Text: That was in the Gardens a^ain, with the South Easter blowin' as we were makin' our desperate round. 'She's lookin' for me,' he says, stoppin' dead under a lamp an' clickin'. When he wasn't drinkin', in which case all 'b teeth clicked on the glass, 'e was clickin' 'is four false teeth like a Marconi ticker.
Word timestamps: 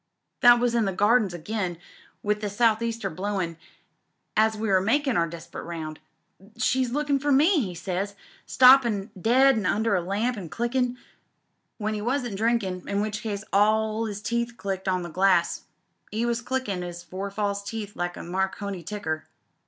That 0.39 0.59
was 0.59 0.73
in 0.73 0.85
the 0.85 0.93
Gardens 0.93 1.35
a^ain, 1.35 1.77
with 2.23 2.41
the 2.41 2.49
South 2.49 2.81
Easter 2.81 3.07
blowin' 3.07 3.55
as 4.35 4.57
we 4.57 4.67
were 4.67 4.81
makin' 4.81 5.15
our 5.15 5.27
desperate 5.29 5.61
round. 5.61 5.99
'She's 6.57 6.89
lookin' 6.89 7.19
for 7.19 7.31
me,' 7.31 7.61
he 7.63 7.75
says, 7.75 8.15
stoppin' 8.47 9.11
dead 9.21 9.63
under 9.63 9.95
a 9.95 10.01
lamp 10.01 10.37
an' 10.37 10.49
clickin'. 10.49 10.97
When 11.77 11.93
he 11.93 12.01
wasn't 12.01 12.37
drinkin', 12.37 12.87
in 12.89 12.99
which 13.01 13.21
case 13.21 13.43
all 13.53 14.07
'b 14.07 14.15
teeth 14.23 14.57
clicked 14.57 14.87
on 14.87 15.03
the 15.03 15.09
glass, 15.11 15.65
'e 16.11 16.25
was 16.25 16.41
clickin' 16.41 16.81
'is 16.81 17.03
four 17.03 17.29
false 17.29 17.61
teeth 17.61 17.95
like 17.95 18.17
a 18.17 18.23
Marconi 18.23 18.81
ticker. 18.81 19.27